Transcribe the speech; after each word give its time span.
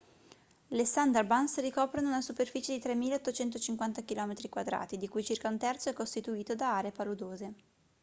le 0.69 0.83
sundarbans 0.83 1.59
ricoprono 1.59 2.07
una 2.07 2.21
superficie 2.21 2.75
di 2.75 2.83
3.850 2.83 4.03
km² 4.03 4.93
di 4.95 5.07
cui 5.07 5.23
circa 5.23 5.47
un 5.47 5.59
terzo 5.59 5.89
è 5.89 5.93
costituito 5.93 6.55
da 6.55 6.77
aree 6.77 6.91
paludose 6.91 7.53